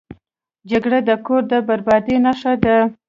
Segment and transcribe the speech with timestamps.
[0.69, 2.77] جګړه د کور د بربادۍ نښه ده